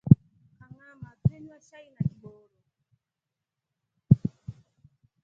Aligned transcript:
Kangama 0.57 1.09
twenywa 1.23 1.57
shai 1.67 1.87
na 1.93 2.01
kiboro. 2.09 2.49